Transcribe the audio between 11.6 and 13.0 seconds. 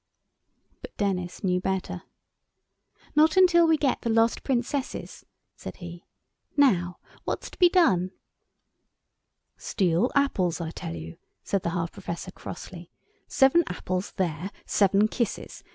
the half Professor, crossly;